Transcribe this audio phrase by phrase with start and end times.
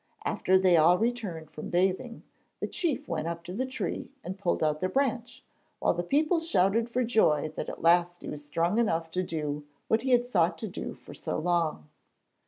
[0.25, 2.23] After they all returned from bathing,
[2.59, 5.43] the chief went up to the tree and pulled out the branch,
[5.77, 9.63] while the people shouted for joy that at last he was strong enough to do
[9.89, 11.87] what he had sought to do for so long.